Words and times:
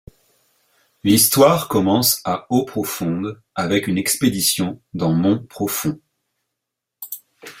L'histoire 1.03 1.67
commence 1.67 2.21
à 2.25 2.47
Eauprofonde, 2.49 3.39
avec 3.53 3.85
une 3.85 3.99
expédition 3.99 4.81
dans 4.95 5.11
Montprofond. 5.13 6.01